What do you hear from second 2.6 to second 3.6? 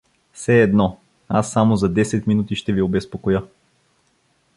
ви обезпокоя.